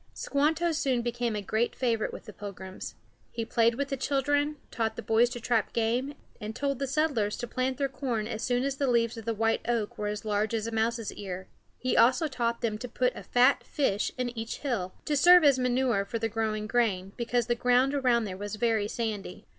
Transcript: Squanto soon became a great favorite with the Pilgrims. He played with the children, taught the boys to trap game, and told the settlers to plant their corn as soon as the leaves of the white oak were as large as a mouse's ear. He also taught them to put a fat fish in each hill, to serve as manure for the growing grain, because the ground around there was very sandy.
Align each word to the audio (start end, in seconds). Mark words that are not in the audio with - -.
Squanto 0.15 0.71
soon 0.71 1.03
became 1.03 1.35
a 1.35 1.43
great 1.43 1.75
favorite 1.75 2.11
with 2.11 2.25
the 2.25 2.33
Pilgrims. 2.33 2.95
He 3.29 3.45
played 3.45 3.75
with 3.75 3.89
the 3.89 3.95
children, 3.97 4.55
taught 4.71 4.95
the 4.95 5.03
boys 5.03 5.29
to 5.29 5.39
trap 5.39 5.73
game, 5.73 6.15
and 6.39 6.55
told 6.55 6.79
the 6.79 6.87
settlers 6.87 7.37
to 7.37 7.47
plant 7.47 7.77
their 7.77 7.87
corn 7.87 8.25
as 8.27 8.41
soon 8.41 8.63
as 8.63 8.77
the 8.77 8.87
leaves 8.89 9.15
of 9.15 9.25
the 9.25 9.33
white 9.35 9.61
oak 9.69 9.99
were 9.99 10.07
as 10.07 10.25
large 10.25 10.55
as 10.55 10.65
a 10.65 10.71
mouse's 10.71 11.13
ear. 11.13 11.49
He 11.77 11.95
also 11.95 12.27
taught 12.27 12.61
them 12.61 12.79
to 12.79 12.87
put 12.89 13.15
a 13.15 13.21
fat 13.21 13.63
fish 13.63 14.11
in 14.17 14.35
each 14.35 14.61
hill, 14.61 14.95
to 15.05 15.15
serve 15.15 15.43
as 15.43 15.59
manure 15.59 16.03
for 16.03 16.17
the 16.17 16.27
growing 16.29 16.65
grain, 16.65 17.11
because 17.15 17.45
the 17.45 17.53
ground 17.53 17.93
around 17.93 18.23
there 18.23 18.35
was 18.37 18.55
very 18.55 18.87
sandy. 18.87 19.45